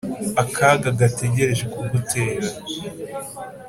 akaga 0.43 0.89
gategereje 0.99 1.63
kugutera. 1.73 2.49